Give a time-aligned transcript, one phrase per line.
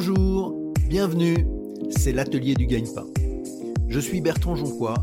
[0.00, 0.54] Bonjour,
[0.86, 1.44] bienvenue,
[1.90, 3.06] c'est l'atelier du gagne-pain.
[3.88, 4.94] Je suis Bertrand Jonquois,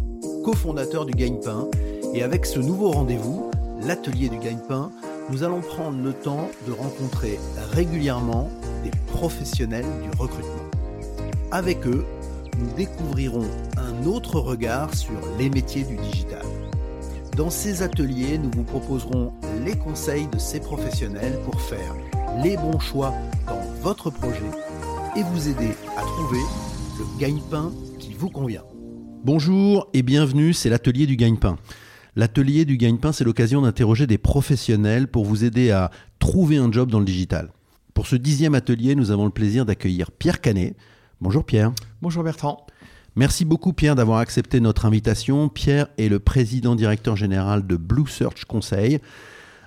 [0.45, 1.67] cofondateur du gagne-pain,
[2.13, 3.51] et avec ce nouveau rendez-vous,
[3.81, 4.91] l'atelier du gagne-pain,
[5.29, 7.37] nous allons prendre le temps de rencontrer
[7.73, 8.49] régulièrement
[8.85, 10.69] des professionnels du recrutement.
[11.51, 12.05] Avec eux,
[12.57, 16.45] nous découvrirons un autre regard sur les métiers du digital.
[17.35, 19.33] Dans ces ateliers, nous vous proposerons
[19.65, 21.93] les conseils de ces professionnels pour faire
[22.41, 23.13] les bons choix
[23.45, 24.39] dans votre projet
[25.15, 26.41] et vous aider à trouver
[26.99, 28.63] le gagne-pain qui vous convient.
[29.23, 31.57] Bonjour et bienvenue, c'est l'atelier du gagne-pain.
[32.17, 35.89] L'atelier du gagne-pain, c'est l'occasion d'interroger des professionnels pour vous aider à
[36.19, 37.51] trouver un job dans le digital.
[37.93, 40.75] Pour ce dixième atelier, nous avons le plaisir d'accueillir Pierre Canet.
[41.21, 41.71] Bonjour Pierre.
[42.01, 42.65] Bonjour Bertrand.
[43.15, 45.47] Merci beaucoup Pierre d'avoir accepté notre invitation.
[45.47, 48.99] Pierre est le président directeur général de Blue Search Conseil,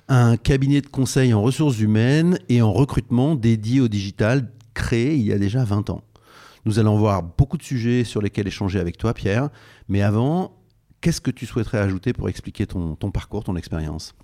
[0.09, 5.27] un cabinet de conseil en ressources humaines et en recrutement dédié au digital créé il
[5.27, 6.05] y a déjà 20 ans.
[6.65, 9.51] Nous allons voir beaucoup de sujets sur lesquels échanger avec toi Pierre,
[9.89, 10.57] mais avant,
[11.01, 14.15] qu'est-ce que tu souhaiterais ajouter pour expliquer ton, parcours, ton expérience?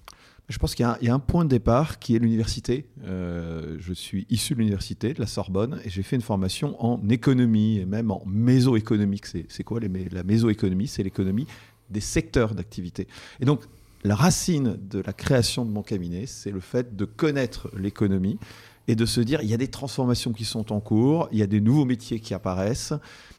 [0.48, 2.86] Je pense qu'il y, a un point de départ qui est l'université.
[3.04, 7.08] Euh, je suis issu de l'université, de la Sorbonne, et j'ai fait une formation en
[7.08, 9.24] économie et même en mésoéconomique.
[9.26, 10.86] C'est quoi la mésoéconomie?
[10.86, 11.46] C'est l'économie
[11.90, 13.08] des secteurs d'activité.
[13.40, 13.62] Et donc,
[14.04, 18.38] la racine de la création de mon cabinet, c'est le fait de connaître l'économie
[18.88, 21.42] et de se dire il y a des transformations qui sont en cours, il y
[21.42, 22.92] a des nouveaux métiers qui apparaissent,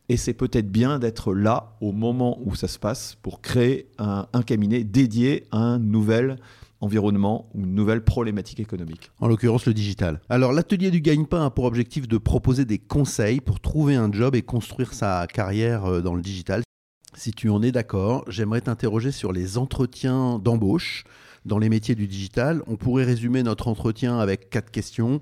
[0.09, 4.27] et c'est peut-être bien d'être là au moment où ça se passe pour créer un,
[4.33, 6.37] un cabinet dédié à un nouvel
[6.81, 9.11] environnement ou une nouvelle problématique économique.
[9.19, 10.21] En l'occurrence, le digital.
[10.29, 14.35] Alors, l'atelier du gagne-pain a pour objectif de proposer des conseils pour trouver un job
[14.35, 16.61] et construire sa carrière euh, dans le digital.
[17.15, 21.05] Si tu en es d'accord, j'aimerais t'interroger sur les entretiens d'embauche
[21.45, 22.61] dans les métiers du digital.
[22.67, 25.19] On pourrait résumer notre entretien avec quatre questions.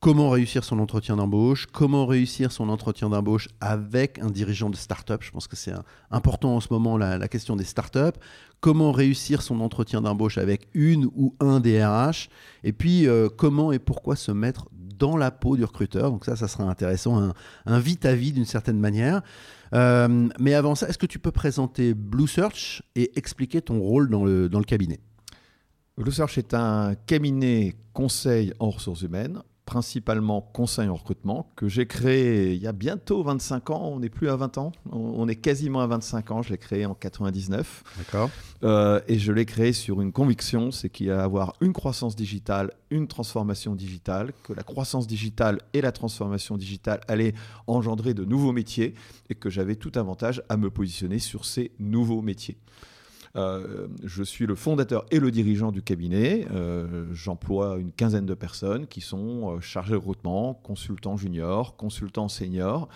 [0.00, 1.66] Comment réussir son entretien d'embauche?
[1.70, 5.22] Comment réussir son entretien d'embauche avec un dirigeant de start-up?
[5.22, 5.74] Je pense que c'est
[6.10, 8.16] important en ce moment la, question des start-up.
[8.60, 12.30] Comment réussir son entretien d'embauche avec une ou un DRH
[12.64, 16.10] Et puis, euh, comment et pourquoi se mettre dans la peau du recruteur?
[16.10, 17.34] Donc ça, ça sera intéressant,
[17.66, 19.20] un, vite-à-vis d'une certaine manière.
[19.74, 24.08] Euh, mais avant ça, est-ce que tu peux présenter Blue Search et expliquer ton rôle
[24.08, 24.98] dans le, dans le cabinet?
[26.00, 31.86] Blue Search est un cabinet conseil en ressources humaines principalement conseil en recrutement, que j'ai
[31.86, 33.92] créé il y a bientôt 25 ans.
[33.92, 36.42] On n'est plus à 20 ans, on est quasiment à 25 ans.
[36.42, 37.84] Je l'ai créé en 99.
[37.98, 38.30] D'accord.
[38.64, 41.72] Euh, et je l'ai créé sur une conviction, c'est qu'il y a à avoir une
[41.72, 47.34] croissance digitale, une transformation digitale, que la croissance digitale et la transformation digitale allaient
[47.68, 48.94] engendrer de nouveaux métiers
[49.28, 52.56] et que j'avais tout avantage à me positionner sur ces nouveaux métiers.
[53.36, 56.46] Euh, je suis le fondateur et le dirigeant du cabinet.
[56.50, 62.28] Euh, j'emploie une quinzaine de personnes qui sont euh, chargées de recrutement, consultants juniors, consultants
[62.28, 62.88] seniors.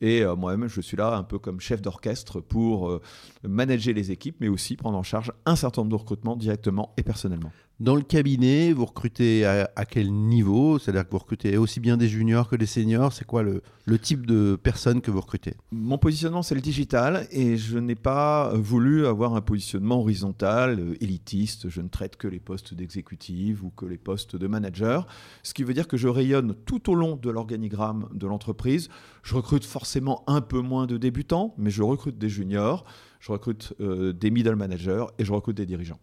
[0.00, 3.00] Et moi-même, je suis là un peu comme chef d'orchestre pour
[3.42, 7.02] manager les équipes, mais aussi prendre en charge un certain nombre de recrutements directement et
[7.02, 7.50] personnellement.
[7.80, 10.80] Dans le cabinet, vous recrutez à, quel niveau?
[10.80, 13.62] C'est-à-dire que vous recrutez aussi bien des juniors que des seniors C'est quoi le,
[14.00, 15.54] type de personnes que vous recrutez?
[15.70, 20.96] Mon positionnement, c'est le digital et je n'ai pas voulu avoir un positionnement horizontal, euh,
[21.00, 21.68] élitiste.
[21.68, 25.06] Je ne traite que les postes d'exécutif ou que les postes de manager.
[25.44, 28.88] Ce qui veut dire que je rayonne tout au long de l'organigramme de l'entreprise.
[29.22, 32.84] Je recrute forcément un peu moins de débutants, mais je recrute des juniors,
[33.20, 36.00] je recrute euh, des middle managers et je recrute des dirigeants.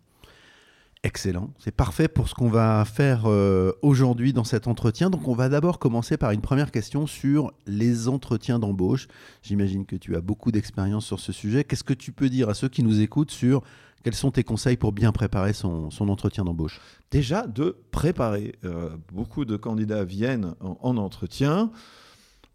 [1.06, 5.12] Excellent, c'est parfait pour ce qu'on va faire euh, aujourd'hui dans cet entretien.
[5.12, 9.08] Donc on va d'abord commencer par une première question sur les entretiens d'embauche.
[9.44, 11.64] J'imagine que tu as beaucoup d'expérience sur ce sujet.
[11.64, 13.62] Qu'est-ce que tu peux dire à ceux qui nous écoutent sur
[14.04, 16.82] quels sont tes conseils pour bien préparer son, entretien d'embauche?
[17.12, 18.56] Déjà de préparer.
[18.64, 21.70] Euh, beaucoup de candidats viennent en, entretien,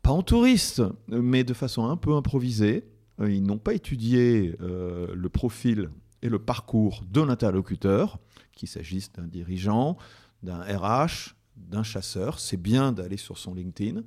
[0.03, 2.83] pas en touriste, mais de façon un peu improvisée.
[3.21, 5.91] Euh, ils n'ont pas étudié le profil
[6.23, 8.19] et le parcours de l'interlocuteur
[8.61, 9.97] qu'il s'agisse d'un dirigeant,
[10.43, 12.39] d'un RH, d'un chasseur.
[12.39, 14.03] C'est bien d'aller sur son LinkedIn.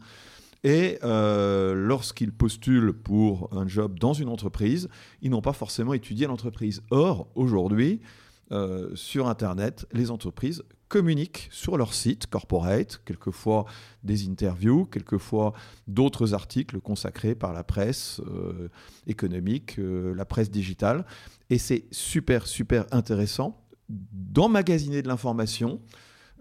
[0.64, 4.88] Et euh, lorsqu'ils postulent pour un job dans une entreprise,
[5.22, 6.82] ils n'ont pas forcément étudié l'entreprise.
[6.92, 8.00] Or, aujourd'hui,
[8.52, 13.66] euh, sur Internet, les entreprises communiquent sur leur site corporate, quelquefois
[14.04, 15.54] des interviews, quelquefois
[15.88, 18.70] d'autres articles consacrés par la presse euh,
[19.08, 21.06] économique, la presse digitale.
[21.50, 25.80] Et c'est super, super intéressant d'emmagasiner de l'information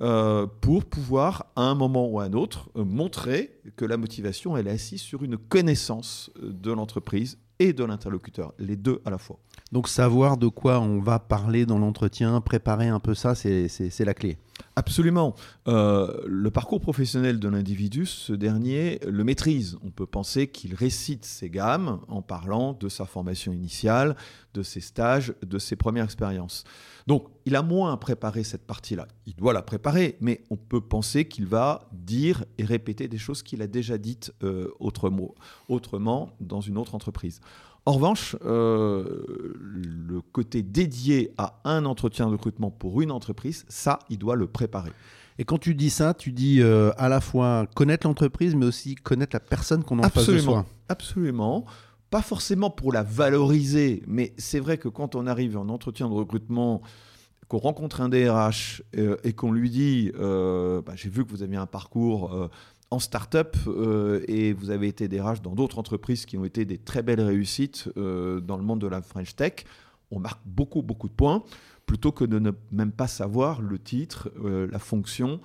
[0.01, 4.57] euh, pour pouvoir, à un moment ou à un autre, euh, montrer que la motivation,
[4.57, 9.11] elle est assise sur une connaissance euh, de l'entreprise et de l'interlocuteur, les deux à
[9.11, 9.39] la fois.
[9.71, 14.15] Donc savoir de quoi on va parler dans l'entretien, préparer un peu ça, c'est la
[14.15, 14.39] clé.
[14.75, 15.35] Absolument.
[15.69, 19.77] Euh, le parcours professionnel de l'individu, ce dernier le maîtrise.
[19.85, 24.17] On peut penser qu'il récite ses gammes en parlant de sa formation initiale,
[24.55, 26.65] de ses stages, de ses premières expériences.
[27.07, 29.09] Donc, il a moins préparé cette partie-là.
[29.27, 33.43] Il doit la préparer, mais on peut penser qu'il va dire et répéter des choses
[33.43, 35.35] qu'il a déjà dites euh, autrement,
[35.69, 37.41] autrement dans une autre entreprise.
[37.85, 39.25] En revanche, euh,
[39.61, 44.47] le côté dédié à un entretien de recrutement pour une entreprise, ça, il doit le
[44.47, 44.93] préparer.
[45.39, 48.95] Et quand tu dis ça, tu dis euh, à la fois connaître l'entreprise, mais aussi
[48.95, 50.65] connaître la personne qu'on en face de soi.
[50.89, 51.65] Absolument.
[52.11, 56.15] Pas forcément pour la valoriser, mais c'est vrai que quand on arrive en entretien de
[56.15, 56.83] recrutement,
[57.49, 61.57] qu'on rencontre un DRH euh, et qu'on lui dit bah, J'ai vu que vous aviez
[61.57, 62.51] un parcours
[62.93, 66.77] en start-up euh, et vous avez été DRH dans d'autres entreprises qui ont été des
[66.77, 69.65] très belles réussites euh, dans le monde de la French Tech,
[70.11, 71.43] on marque beaucoup, beaucoup de points
[71.87, 75.41] plutôt que de ne même pas savoir le titre, euh, la fonction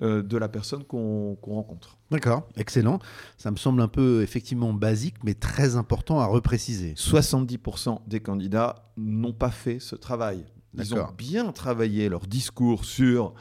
[0.00, 1.98] de la personne qu'on rencontre.
[2.12, 3.00] D'accord, excellent.
[3.36, 6.94] Ça me semble un peu effectivement basique, mais très important à repréciser.
[6.94, 10.44] 70% des candidats n'ont pas fait ce travail.
[10.74, 13.34] Ils ont bien travaillé leur discours sur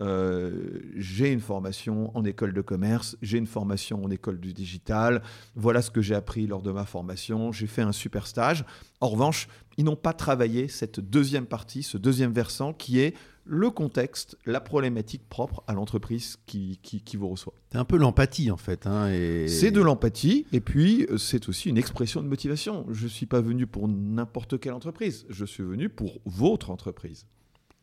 [0.00, 5.22] euh, j'ai une formation en école de commerce, j'ai une formation en école du digital,
[5.56, 8.64] voilà ce que j'ai appris lors de ma formation, j'ai fait un super stage.
[9.00, 13.14] En revanche, ils n'ont pas travaillé cette deuxième partie, ce deuxième versant qui est
[13.44, 17.54] le contexte, la problématique propre à l'entreprise qui, qui, vous reçoit.
[17.72, 18.86] C'est un peu l'empathie en fait.
[18.86, 19.48] Hein, et...
[19.48, 22.84] C'est de l'empathie et puis euh, c'est aussi une expression de motivation.
[22.90, 27.26] Je ne suis pas venu pour n'importe quelle entreprise, je suis venu pour votre entreprise.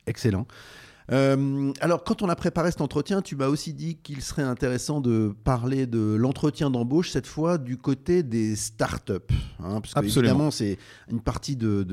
[0.06, 0.46] Excellent.
[1.12, 5.02] Euh, alors, quand on a préparé cet entretien, tu m'as aussi dit qu'il serait intéressant
[5.02, 9.13] de parler de l'entretien d'embauche, cette fois du côté des startups.
[9.60, 10.78] Hein, parce que, évidemment, c'est
[11.10, 11.84] une partie de,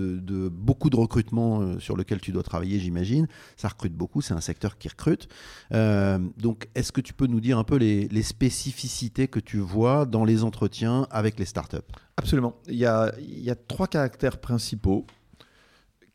[0.49, 3.26] beaucoup de recrutement euh, sur lequel tu dois travailler, j'imagine.
[3.56, 5.29] Ça recrute beaucoup, c'est un secteur qui recrute.
[5.73, 10.06] Euh, donc, est-ce que tu peux nous dire un peu les, spécificités que tu vois
[10.06, 11.79] dans les entretiens avec les startups
[12.17, 12.55] Absolument.
[12.69, 15.06] Il y, a, il y a trois caractères principaux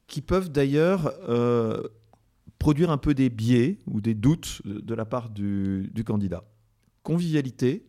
[0.08, 1.14] qui peuvent d'ailleurs
[2.60, 6.44] produire un peu des biais ou des doutes de la part du, candidat.
[7.04, 7.86] Convivialité,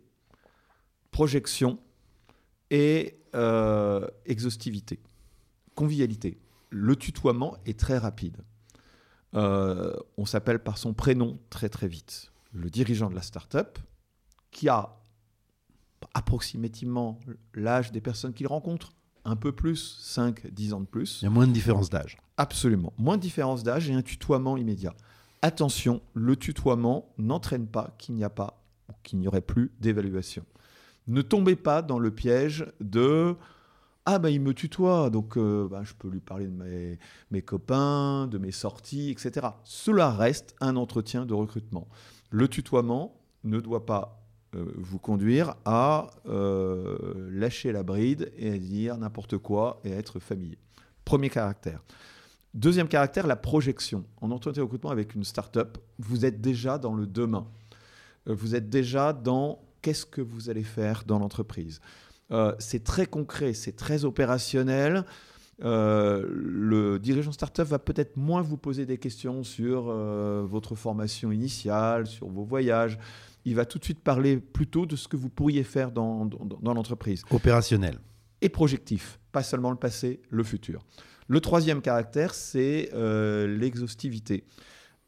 [1.10, 1.78] projection
[2.70, 5.00] et euh, exhaustivité.
[5.74, 6.38] Convivialité.
[6.70, 8.36] Le tutoiement est très rapide.
[9.34, 12.32] Euh, on s'appelle par son prénom très très vite.
[12.52, 13.78] Le dirigeant de la start-up,
[14.50, 14.96] qui a
[16.14, 17.20] approximativement
[17.54, 18.94] l'âge des personnes qu'il rencontre,
[19.28, 21.20] un peu plus, 5, 10 ans de plus.
[21.22, 22.18] Il y a moins de différence d'âge.
[22.36, 22.92] Absolument.
[22.98, 24.94] Moins de différence d'âge et un tutoiement immédiat.
[25.42, 30.44] Attention, le tutoiement n'entraîne pas qu'il n'y a pas ou qu'il n'y aurait plus d'évaluation.
[31.06, 33.36] Ne tombez pas dans le piège de
[34.10, 36.98] ah ben il me tutoie, donc euh, ben, je peux lui parler de mes,
[37.30, 39.48] mes, copains, de mes sorties, etc.
[39.64, 41.88] Cela reste un entretien de recrutement.
[42.30, 44.17] Le tutoiement ne doit pas
[44.54, 50.20] vous conduire à euh, lâcher la bride et à dire n'importe quoi et à être
[50.20, 50.58] familier.
[51.04, 51.82] Premier caractère.
[52.54, 54.04] Deuxième caractère, la projection.
[54.20, 57.46] En entretien de recrutement avec une start-up, vous êtes déjà dans le demain.
[58.26, 61.80] Euh, vous êtes déjà dans qu'est-ce que vous allez faire dans l'entreprise.
[62.58, 65.04] c'est très concret, c'est très opérationnel.
[65.60, 72.28] le dirigeant start-up va peut-être moins vous poser des questions sur votre formation initiale, sur
[72.28, 72.98] vos voyages,
[73.44, 76.74] il va tout de suite parler plutôt de ce que vous pourriez faire dans, dans,
[76.74, 77.22] l'entreprise.
[77.30, 77.98] Opérationnel.
[78.40, 80.84] Et projectif, pas seulement le passé, le futur.
[81.28, 84.44] Le troisième caractère, c'est euh, l'exhaustivité.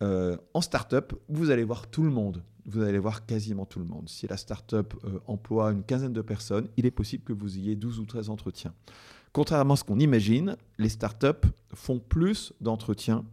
[0.02, 2.42] Euh, en start-up, vous allez voir tout le monde.
[2.66, 4.08] Vous allez voir quasiment tout le monde.
[4.08, 7.76] Si la start-up euh, emploie une quinzaine de personnes, il est possible que vous ayez
[7.76, 8.74] 12 ou 13 entretiens.
[9.32, 13.24] Contrairement à ce qu'on imagine, les start-up font plus d'entretiens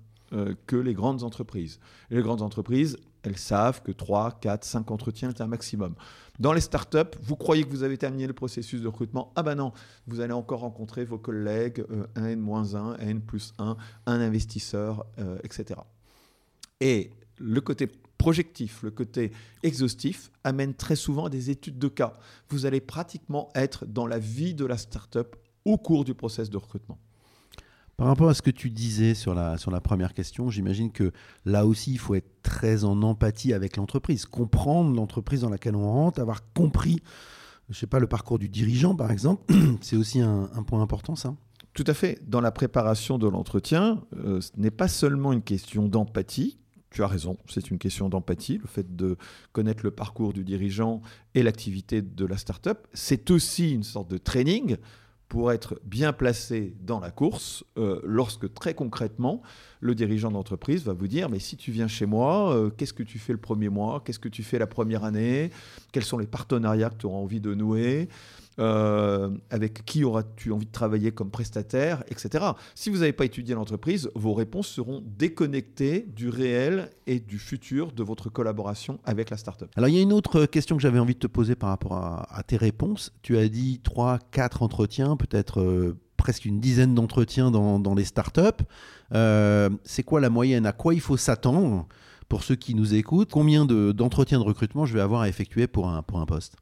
[0.66, 1.80] que les grandes entreprises.
[2.10, 5.94] les grandes entreprises, elles savent que 3, 4, 5 entretiens est un maximum.
[6.40, 9.32] Dans les startups, vous croyez que vous avez terminé le processus de recrutement?
[9.36, 9.74] Ah ben non,
[10.08, 15.38] vous allez encore rencontrer vos collègues, euh, un N-1, N plus 1, un investisseur, euh,
[15.44, 15.80] etc.
[16.80, 19.32] Et le côté projectif, le côté
[19.64, 22.14] exhaustif amène très souvent à des études de cas.
[22.50, 26.58] Vous allez pratiquement être dans la vie de la startup au cours du processus de
[26.58, 26.98] recrutement.
[27.98, 31.12] Par rapport à ce que tu disais sur la, sur la première question, j'imagine que
[31.46, 35.92] là aussi, il faut être très en empathie avec l'entreprise, comprendre l'entreprise dans laquelle on
[35.92, 37.02] rentre, avoir compris,
[37.72, 39.52] je sais pas, le parcours du dirigeant, par exemple.
[39.82, 41.36] C'est aussi un, point important, ça
[41.74, 42.22] Tout à fait.
[42.28, 46.60] Dans la préparation de l'entretien, euh, ce n'est pas seulement une question d'empathie,
[46.92, 49.18] tu as raison, c'est une question d'empathie, le fait de
[49.52, 51.02] connaître le parcours du dirigeant
[51.36, 52.88] et l'activité de la start-up.
[52.94, 54.78] C'est aussi une sorte de training
[55.28, 59.42] pour être bien placé dans la course euh, lorsque très concrètement,
[59.80, 63.04] le dirigeant d'entreprise va vous dire, mais si tu viens chez moi, euh, qu'est-ce que
[63.04, 64.02] tu fais le premier mois?
[64.04, 65.52] Qu'est-ce que tu fais la première année?
[65.92, 68.10] Quels sont les partenariats que tu auras envie de nouer?
[68.60, 72.44] Euh, avec qui auras-tu envie de travailler comme prestataire, etc.
[72.74, 77.92] Si vous n'avez pas étudié l'entreprise, vos réponses seront déconnectées du réel et du futur
[77.92, 79.70] de votre collaboration avec la startup.
[79.76, 81.94] Alors il y a une autre question que j'avais envie de te poser par rapport
[81.94, 83.14] à, tes réponses.
[83.22, 88.06] Tu as dit 3, 4 entretiens, peut-être euh, presque une dizaine d'entretiens dans, dans, les
[88.06, 88.64] startups.
[89.14, 90.66] Euh, c'est quoi la moyenne?
[90.66, 91.88] À quoi il faut s'attendre?
[92.30, 95.88] Pour ceux qui nous écoutent Combien d'entretiens de, recrutement je vais avoir à effectuer pour
[95.88, 96.58] un, poste?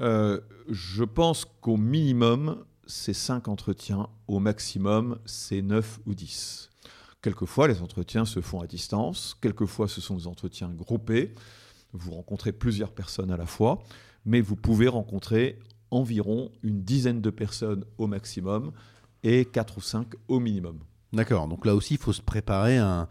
[0.00, 4.08] Euh, je pense qu'au minimum, c'est 5 entretiens.
[4.28, 6.70] Au maximum, c'est 9 ou 10.
[7.20, 9.36] Quelquefois, les entretiens se font à distance.
[9.40, 11.34] Quelquefois, ce sont des entretiens groupés.
[11.92, 13.82] Vous rencontrez plusieurs personnes à la fois.
[14.24, 15.58] Mais vous pouvez rencontrer
[15.90, 18.72] environ une dizaine de personnes au maximum
[19.22, 20.80] et 4 ou 5 au minimum.
[21.12, 21.48] D'accord.
[21.48, 23.08] Donc là aussi, il faut se préparer un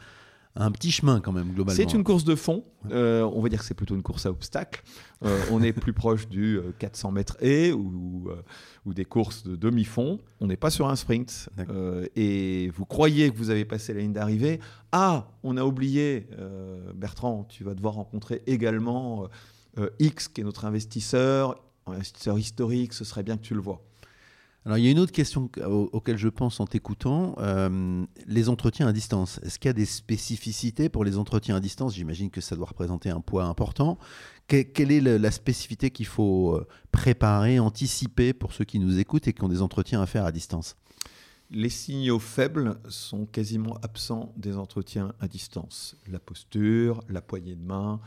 [0.55, 1.75] un petit chemin quand même globalement.
[1.75, 2.63] C'est une course de fond.
[2.91, 4.84] Euh, on va dire que c'est plutôt une course à obstacles.
[5.24, 8.29] Euh, on est plus proche du 400 euh, mètres et ou,
[8.86, 10.20] ou des courses de demi-fond.
[10.41, 11.50] On n'est pas sur un sprint.
[12.15, 14.60] et vous croyez que vous avez passé la ligne d'arrivée.
[14.91, 16.27] Ah, on a oublié,
[16.96, 19.27] Bertrand, tu vas devoir rencontrer également
[20.00, 21.55] X qui est notre investisseur,
[21.88, 22.93] investisseur historique.
[22.93, 23.81] Ce serait bien que tu le vois.
[24.63, 25.49] Alors, il y a une autre question
[25.91, 27.33] auquel je pense en t'écoutant.
[27.39, 29.39] Euh, les entretiens à distance.
[29.41, 31.95] Est-ce qu'il y a des spécificités pour les entretiens à distance?
[31.95, 33.97] J'imagine que ça doit représenter un poids important.
[34.47, 39.33] quelle est la spécificité qu'il faut euh, préparer, anticiper pour ceux qui nous écoutent et
[39.33, 40.75] qui ont des entretiens à faire à distance?
[41.49, 45.97] Les signaux faibles sont quasiment absents des entretiens à distance.
[46.07, 47.99] La posture, la poignée de main,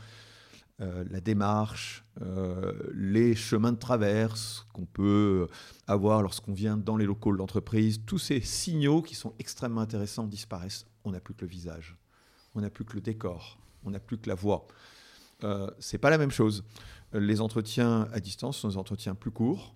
[0.81, 5.47] euh, la démarche, euh, les chemins de traverse qu'on peut
[5.87, 10.27] avoir lorsqu'on vient dans les locaux de l'entreprise, tous ces signaux qui sont extrêmement intéressants
[10.27, 10.85] disparaissent.
[11.05, 11.95] On n'a plus que le visage,
[12.55, 14.67] on n'a plus que le décor, on n'a plus que la voix.
[15.45, 16.65] Euh, c'est pas la même chose.
[17.13, 19.75] Les entretiens à distance sont des entretiens plus courts,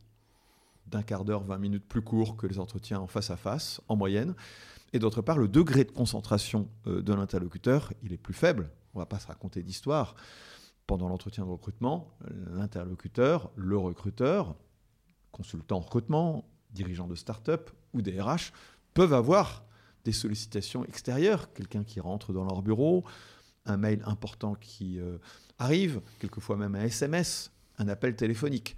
[0.88, 3.96] d'un quart d'heure, 20 minutes plus courts que les entretiens en face à face, en
[3.96, 4.36] moyenne.
[4.91, 8.70] Et d'autre part, le degré de concentration de l'interlocuteur, il est plus faible.
[8.94, 10.15] On ne va pas se raconter d'histoire
[10.89, 12.10] pendant l'entretien de recrutement,
[12.51, 14.55] l'interlocuteur, le recruteur,
[15.31, 18.51] consultant en recrutement, dirigeant de start-up ou des RH,
[18.96, 19.63] peuvent avoir
[20.03, 23.03] des sollicitations extérieures, quelqu'un qui rentre dans leur bureau,
[23.67, 25.19] un mail important qui euh,
[25.60, 28.75] arrive, quelquefois même un SMS, un appel téléphonique.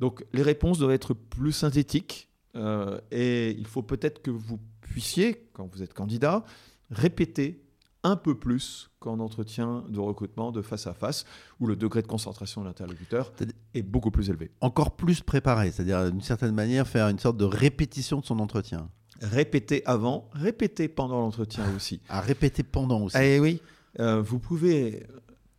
[0.00, 5.48] Donc les réponses doivent être plus synthétiques euh, et il faut peut-être que vous puissiez,
[5.52, 6.44] quand vous êtes candidat,
[6.90, 7.62] répéter
[8.06, 11.24] un peu plus qu'en entretien de recrutement de face à face,
[11.58, 13.32] où le degré de concentration de l'interlocuteur
[13.74, 14.52] est beaucoup plus élevé.
[14.60, 18.88] Encore plus préparé, c'est-à-dire d'une certaine manière faire une sorte de répétition de son entretien.
[19.20, 22.00] Répéter avant, répéter pendant l'entretien aussi.
[22.08, 23.16] À répéter pendant aussi.
[23.20, 23.60] Eh oui,
[23.98, 25.04] euh, vous pouvez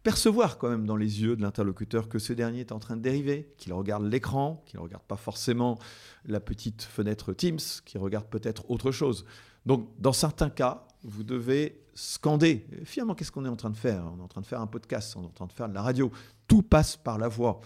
[0.03, 3.01] percevoir quand même dans les yeux de l'interlocuteur que ce dernier est en train de
[3.01, 5.77] dériver, qu'il regarde l'écran, qu'il ne regarde pas forcément
[6.25, 9.25] la petite fenêtre Teams, qu'il regarde peut-être autre chose.
[9.65, 12.67] Donc dans certains cas, vous devez scander.
[12.85, 14.03] Finalement, qu'est-ce qu'on est en train de faire?
[14.13, 15.73] On est en train de faire un podcast, on est en train de faire de
[15.73, 16.11] la radio.
[16.47, 17.59] Tout passe par la voix.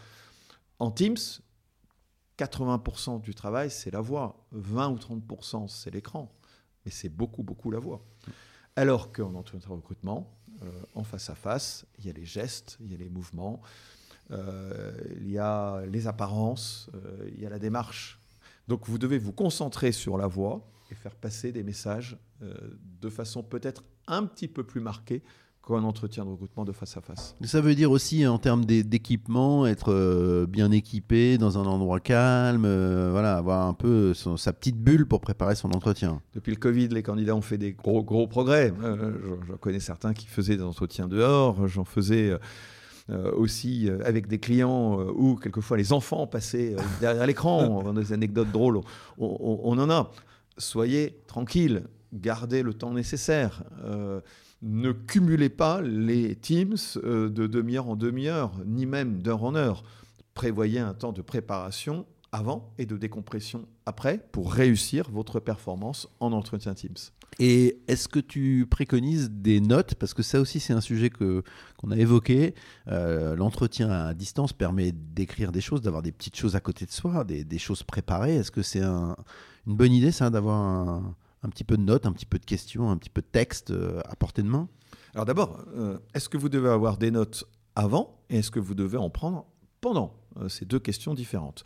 [0.79, 1.17] En Teams,
[2.39, 4.47] 80% du travail, c'est la voix.
[4.53, 6.33] 20 ou 30%, c'est l'écran.
[6.85, 8.05] Mais c'est beaucoup, beaucoup la voix.
[8.77, 10.33] Alors qu'en entretien de recrutement,
[10.63, 13.61] euh, en face à face, il y a les gestes, il y a les mouvements,
[14.31, 18.21] euh, il y a les apparences, euh, il y a la démarche.
[18.69, 23.43] Donc vous devez vous concentrer sur la voix et faire passer des messages de façon
[23.43, 25.23] peut-être un petit peu plus marquée
[25.65, 27.35] qu'un entretien de recrutement de face à face.
[27.43, 32.65] Ça veut dire aussi en termes d'équipement, être euh, bien équipé dans un endroit calme,
[32.65, 36.21] euh, voilà, avoir un peu sa petite bulle pour préparer son entretien.
[36.33, 38.73] Depuis le Covid, les candidats ont fait des gros, gros progrès.
[38.83, 39.13] Euh,
[39.47, 42.35] je, connais certains qui faisaient des entretiens dehors, j'en faisais
[43.35, 48.79] aussi avec des clients où quelquefois les enfants passaient derrière l'écran, des anecdotes drôles,
[49.17, 50.11] on en a.
[50.57, 53.63] Soyez tranquille, gardez le temps nécessaire.
[53.83, 54.21] Euh,
[54.61, 59.83] ne cumulez pas les Teams euh, de demi-heure en demi-heure, ni même d'heure en heure.
[60.33, 66.31] Prévoyez un temps de préparation avant et de décompression après pour réussir votre performance en
[66.31, 66.95] entretien Teams.
[67.39, 69.95] Et est-ce que tu préconises des notes?
[69.95, 72.53] Parce que ça aussi, c'est un sujet qu'on a évoqué.
[72.87, 76.91] Euh, l'entretien à distance permet d'écrire des choses, d'avoir des petites choses à côté de
[76.91, 78.35] soi, des, choses préparées.
[78.35, 79.15] Est-ce que c'est une
[79.65, 82.89] bonne idée, ça, d'avoir un, un petit peu de notes, un petit peu de questions,
[82.89, 84.67] un petit peu de texte euh, à portée de main
[85.13, 87.45] Alors d'abord, euh, est-ce que vous devez avoir des notes
[87.75, 89.45] avant et est-ce que vous devez en prendre
[89.81, 90.13] pendant?
[90.39, 91.63] Euh, C'est deux questions différentes.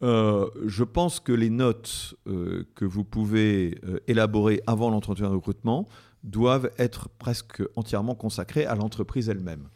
[0.00, 5.88] je pense que les notes que vous pouvez élaborer avant l'entretien de recrutement
[6.22, 9.68] doivent être presque entièrement consacrés à l'entreprise elle-même.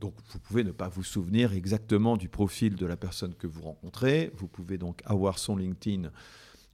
[0.00, 3.60] Donc vous pouvez ne pas vous souvenir exactement du profil de la personne que vous
[3.60, 6.10] rencontrez, vous pouvez donc avoir son LinkedIn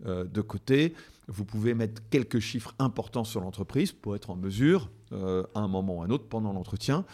[0.07, 0.95] de côté,
[1.33, 5.69] vous pouvez mettre quelques chiffres importants sur l'entreprise pour être en mesure, euh, à un
[5.69, 7.05] moment ou à un autre pendant l'entretien,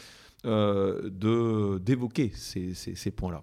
[0.44, 3.42] d'évoquer ces, ces points-là.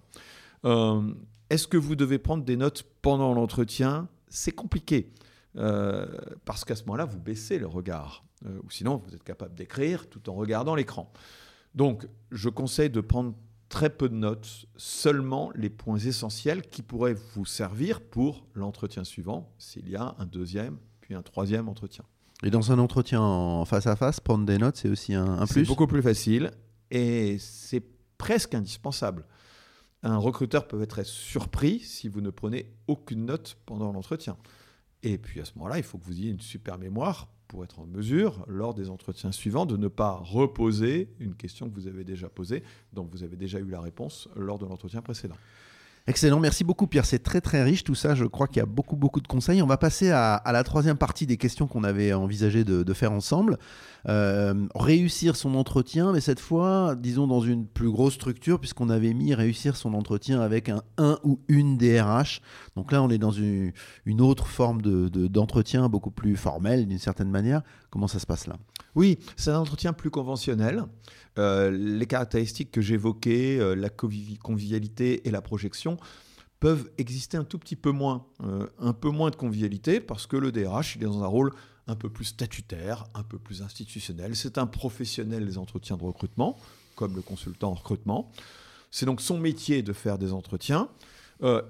[1.50, 4.08] Est-ce que vous devez prendre des notes pendant l'entretien?
[4.28, 5.12] C'est compliqué.
[5.52, 8.24] parce qu'à ce moment-là, vous baissez le regard.
[8.44, 11.12] ou sinon, vous êtes capable d'écrire tout en regardant l'écran.
[11.74, 13.34] Donc, je conseille de prendre
[13.68, 19.52] très peu de notes, seulement les points essentiels qui pourraient vous servir pour l'entretien suivant,
[19.58, 22.04] s'il y a un deuxième, puis un troisième entretien.
[22.42, 25.46] Et dans un entretien en face à face, prendre des notes, c'est aussi un, plus?
[25.46, 26.50] C'est beaucoup plus facile
[26.90, 27.82] et c'est
[28.18, 29.26] presque indispensable.
[30.02, 34.36] Un recruteur peut être surpris si vous ne prenez aucune note pendant l'entretien.
[35.02, 37.78] Et puis à ce moment-là, il faut que vous ayez une super mémoire pour être
[37.78, 42.04] en mesure, lors des entretiens suivants, de ne pas reposer une question que vous avez
[42.04, 42.62] déjà posée,
[42.92, 45.36] dont vous avez déjà eu la réponse lors de l'entretien précédent.
[46.08, 48.66] Excellent, merci beaucoup Pierre, c'est très très riche tout ça, je crois qu'il y a
[48.66, 49.60] beaucoup beaucoup de conseils.
[49.60, 53.58] On va passer à, la troisième partie des questions qu'on avait envisagé de, faire ensemble.
[54.08, 59.14] Euh, réussir son entretien, mais cette fois, disons dans une plus grosse structure, puisqu'on avait
[59.14, 62.40] mis réussir son entretien avec un 1 ou une DRH.
[62.76, 63.72] Donc là, on est dans une,
[64.20, 67.62] autre forme d'entretien, de, beaucoup plus formel d'une certaine manière.
[67.90, 68.56] Comment ça se passe là?
[68.94, 70.84] Oui, c'est un entretien plus conventionnel.
[71.38, 75.98] Euh, les caractéristiques que j'évoquais, euh, la convivialité et la projection,
[76.60, 78.26] peuvent exister un tout petit peu moins.
[78.42, 81.52] Euh, un peu moins de convivialité parce que le DRH, il est dans un rôle
[81.86, 84.34] un peu plus statutaire, un peu plus institutionnel.
[84.34, 86.58] C'est un professionnel des entretiens de recrutement,
[86.96, 88.32] comme le consultant en recrutement.
[88.90, 90.88] C'est donc son métier de faire des entretiens.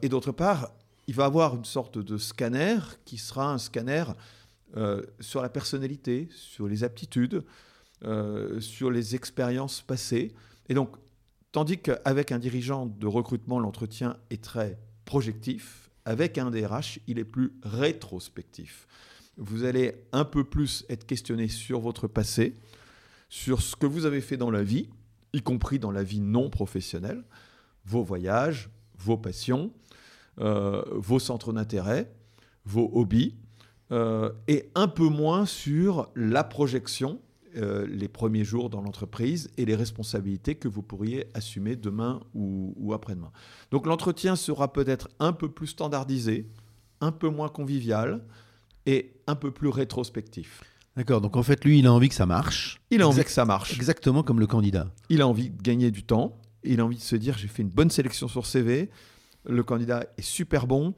[0.01, 0.71] et d'autre part,
[1.07, 4.05] il va avoir une sorte de scanner qui sera un scanner
[5.21, 7.45] sur la personnalité, sur les aptitudes,
[8.05, 10.35] euh, sur les expériences passées.
[10.69, 10.97] Et donc,
[11.53, 17.25] tandis qu'avec un dirigeant de recrutement, l'entretien est très projectif, avec un DRH, il est
[17.25, 18.87] plus rétrospectif.
[19.39, 22.55] Vous allez un peu plus être questionné sur votre passé,
[23.29, 24.89] sur ce que vous avez fait dans la vie,
[25.33, 27.25] y compris dans la vie non professionnelle,
[27.85, 29.73] vos voyages, vos passions,
[30.41, 32.13] euh, vos centres d'intérêt,
[32.65, 33.35] vos hobbies,
[33.93, 37.21] euh, et un peu moins sur la projection
[37.57, 42.93] euh, les premiers jours dans l'entreprise et les responsabilités que vous pourriez assumer demain ou,
[42.93, 43.33] après-demain.
[43.71, 46.51] Donc l'entretien sera peut-être un peu plus standardisé,
[47.01, 48.25] un peu moins convivial
[48.85, 50.63] et un peu plus rétrospectif.
[50.97, 52.81] D'accord, donc en fait, lui, il a envie que ça marche.
[52.91, 53.75] Il a envie que ça marche.
[53.75, 54.89] Exactement comme le candidat.
[55.09, 56.41] Il a envie de gagner du temps.
[56.65, 58.91] Il a envie de se dire, j'ai fait une bonne sélection sur CV.
[59.45, 60.95] Le candidat est super bon.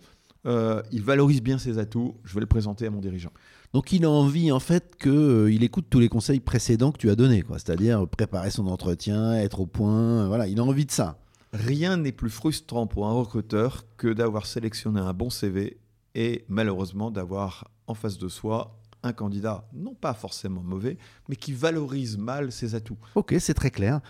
[0.46, 2.16] Euh, il valorise bien ses atouts.
[2.24, 3.32] Je vais le présenter à mon dirigeant.
[3.74, 7.10] Donc il a envie en fait qu'il euh, écoute tous les conseils précédents que tu
[7.10, 11.18] as donnés, c'est-à-dire préparer son entretien, être au point, voilà, il a envie de ça.
[11.52, 15.78] Rien n'est plus frustrant pour un recruteur que d'avoir sélectionné un bon CV
[16.14, 20.96] et malheureusement d'avoir en face de soi un candidat, non pas forcément mauvais,
[21.28, 22.98] mais qui valorise mal ses atouts.
[23.14, 24.00] Ok, c'est très clair.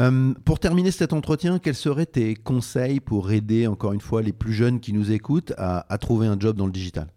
[0.00, 4.32] Euh, pour terminer cet entretien, quels seraient tes conseils pour aider, encore une fois, les
[4.32, 7.13] plus jeunes qui nous écoutent à trouver un job dans le digital?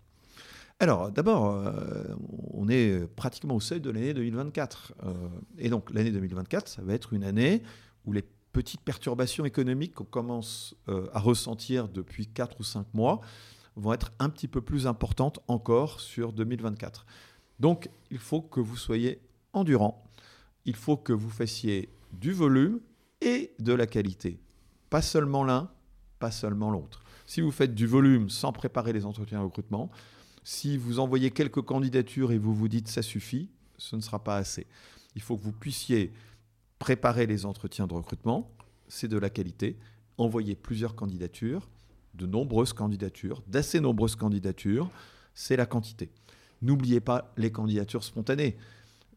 [0.79, 2.03] Alors, d'abord, euh,
[2.53, 4.93] on est pratiquement au seuil de l'année 2024.
[5.03, 5.13] Euh,
[5.57, 7.63] et donc, l'année 2024, ça va être une année
[8.05, 13.21] où les petites perturbations économiques qu'on commence euh, à ressentir depuis 4 ou 5 mois
[13.75, 17.07] vont être un petit peu plus importantes encore sur 2024.
[17.59, 19.19] Donc, il faut que vous soyez
[19.53, 20.03] endurant.
[20.65, 22.79] Il faut que vous fassiez du volume
[23.21, 24.39] et de la qualité.
[24.91, 25.71] Pas seulement l'un,
[26.19, 27.03] pas seulement l'autre.
[27.25, 29.89] Si vous faites du volume sans préparer les entretiens de recrutement,
[30.47, 34.37] si vous envoyez quelques candidatures et vous vous dites ça suffit, ce ne sera pas
[34.37, 34.65] assez.
[35.13, 36.13] Il faut que vous puissiez
[36.79, 38.49] préparer les entretiens de recrutement,
[38.87, 39.77] c'est de la qualité,
[40.17, 41.67] envoyer plusieurs candidatures,
[42.13, 44.89] de nombreuses candidatures, d'assez nombreuses candidatures,
[45.33, 46.11] c'est la quantité.
[46.61, 48.55] N'oubliez pas les candidatures spontanées.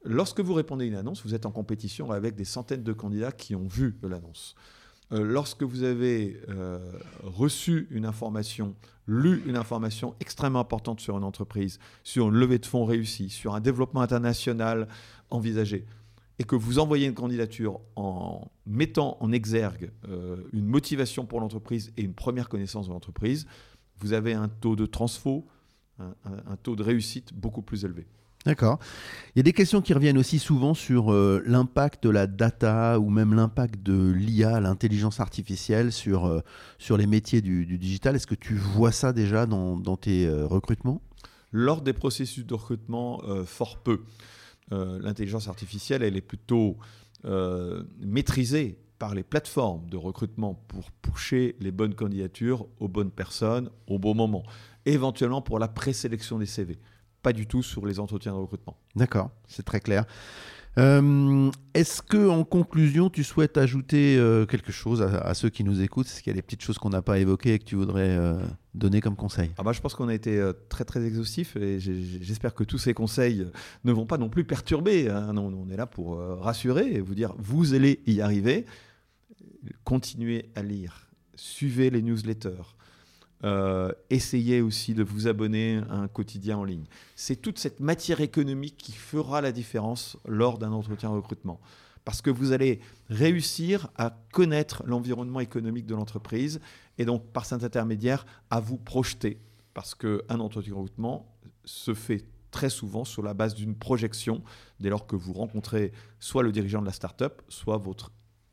[0.03, 3.31] Lorsque vous répondez à une annonce, vous êtes en compétition avec des centaines de candidats
[3.31, 4.57] qui ont vu l'annonce.
[5.13, 6.79] Euh, lorsque vous avez euh,
[7.23, 12.67] reçu une information, lu une information extrêmement importante sur une entreprise, sur une levée de
[12.67, 14.87] fonds réussie, sur un développement international
[15.31, 15.85] envisagé,
[16.39, 21.93] et que vous envoyez une candidature en mettant en exergue euh, une motivation pour l'entreprise
[21.97, 23.47] et une première connaissance de l'entreprise,
[23.99, 25.47] vous avez un taux de transfo,
[26.25, 28.07] un taux de réussite beaucoup plus élevé.
[28.47, 28.79] D'accord.
[29.35, 32.99] Il y a des questions qui reviennent aussi souvent sur euh, l'impact de la data
[32.99, 36.41] ou même l'impact de l'IA, l'intelligence artificielle sur, euh,
[36.79, 38.17] sur les métiers du, digital.
[38.17, 41.03] Est-ce que tu vois ça déjà dans, tes euh, recrutements?
[41.53, 44.03] Lors des processus de recrutement, fort peu.
[44.71, 46.77] L'intelligence artificielle, elle est plutôt
[48.01, 53.99] maîtrisée par les plateformes de recrutement pour pusher les bonnes candidatures aux bonnes personnes au
[53.99, 54.45] bon moment.
[54.87, 56.79] Éventuellement pour la présélection des CV.
[57.23, 58.77] Pas du tout sur les entretiens de recrutement.
[58.97, 60.07] D'accord, c'est très clair.
[60.79, 65.83] Euh, est-ce que, en conclusion, tu souhaites ajouter euh, quelque chose à, ceux qui nous
[65.83, 66.07] écoutent?
[66.07, 68.17] Est-ce qu'il y a des petites choses qu'on n'a pas évoquées et que tu voudrais
[68.17, 68.39] euh,
[68.75, 69.51] donner comme conseil?
[69.59, 72.95] Ah bah, Je pense qu'on a été très très exhaustif et j'espère que tous ces
[72.95, 73.47] conseils
[73.85, 75.09] ne vont pas non plus perturber.
[75.11, 75.33] Hein.
[75.33, 78.65] Non, on est là pour rassurer et vous dire vous allez y arriver.
[79.85, 82.77] Continuez à lire, suivez les newsletters.
[83.43, 86.85] Euh, essayez aussi de vous abonner à un quotidien en ligne.
[87.17, 91.61] C'est toute cette matière économique qui fera la différence lors d'un entretien recrutement.
[92.05, 96.61] Parce que vous allez réussir à connaître l'environnement économique de l'entreprise
[96.99, 99.39] et donc par cet intermédiaire à vous projeter.
[99.75, 101.27] Parce qu'un entretien recrutement
[101.65, 104.43] se fait très souvent sur la base d'une projection
[104.81, 108.11] dès lors que vous rencontrez soit le dirigeant de la start-up, soit votre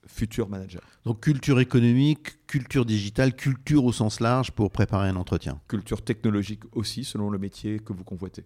[0.07, 0.81] futur manager.
[1.05, 5.59] Donc culture économique, culture digitale, culture au sens large pour préparer un entretien.
[5.67, 8.43] Culture technologique aussi, selon le métier que vous convoitez.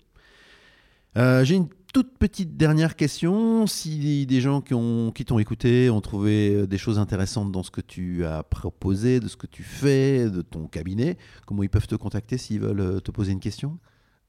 [1.18, 3.68] Euh, j'ai une toute petite dernière question.
[3.68, 7.64] Si des gens qui, ont, qui t'ont écouté ont trouvé euh, des choses intéressantes dans
[7.64, 11.70] ce que tu as proposé, de ce que tu fais, de ton cabinet, comment ils
[11.70, 13.78] peuvent te contacter s'ils veulent euh, te poser une question?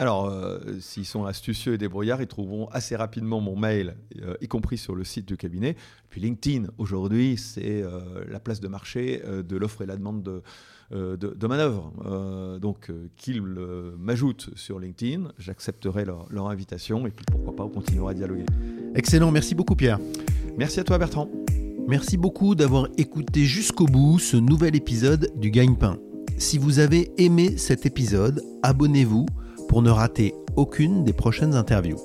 [0.03, 4.49] Alors, euh, s'ils sont astucieux et débrouillards, ils trouveront assez rapidement mon mail, euh, y
[4.49, 5.77] compris sur le site du cabinet.
[6.11, 10.43] Puis LinkedIn, aujourd'hui, c'est euh, la place de marché de l'offre et la demande de,
[11.17, 11.93] de, manœuvre.
[12.61, 18.11] donc, qu'ils m'ajoutent sur LinkedIn, j'accepterai leur, leur, invitation et puis pourquoi pas, on continuera
[18.11, 18.45] à dialoguer.
[18.97, 20.01] Excellent, merci beaucoup Pierre.
[20.59, 21.31] Merci à toi Bertrand.
[21.87, 25.97] Merci beaucoup d'avoir écouté jusqu'au bout ce nouvel épisode du Gagne-Pain.
[26.39, 29.27] Si vous avez aimé cet épisode, abonnez-vous
[29.73, 31.99] pour ne rater aucune des prochaines interviews.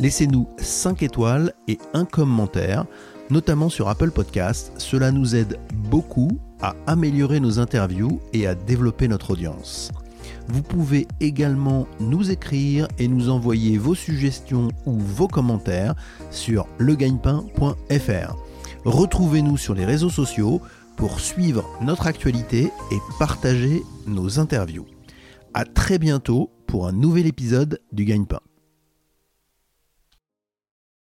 [0.00, 2.86] Laissez-nous 5 étoiles et un commentaire,
[3.30, 4.72] notamment sur Apple Podcast.
[4.78, 9.92] Cela nous aide beaucoup à améliorer nos interviews et à développer notre audience.
[10.48, 15.94] Vous pouvez également nous écrire et nous envoyer vos suggestions ou vos commentaires
[16.32, 18.36] sur legagnepain.fr.
[18.84, 20.60] Retrouvez-nous sur les réseaux sociaux
[20.96, 24.86] pour suivre notre actualité et partager nos interviews.
[25.56, 28.40] À très bientôt pour un nouvel épisode du Gagne-Pain.